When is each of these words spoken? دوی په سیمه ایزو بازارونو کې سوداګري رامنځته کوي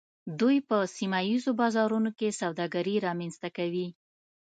دوی 0.39 0.57
په 0.69 0.77
سیمه 0.95 1.19
ایزو 1.29 1.51
بازارونو 1.61 2.09
کې 2.17 2.37
سوداګري 2.41 2.95
رامنځته 3.07 3.49
کوي 3.57 3.87